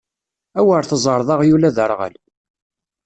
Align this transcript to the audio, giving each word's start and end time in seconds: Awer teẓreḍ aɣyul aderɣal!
Awer 0.59 0.83
teẓreḍ 0.85 1.29
aɣyul 1.35 1.67
aderɣal! 1.69 2.15